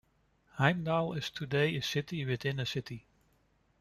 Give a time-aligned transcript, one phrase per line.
[0.57, 3.05] Heimdal is today a city within a city.